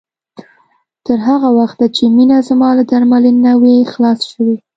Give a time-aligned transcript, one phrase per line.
[1.05, 4.55] تر هغه وخته چې مينه زما له درملنې نه وي خلاصه شوې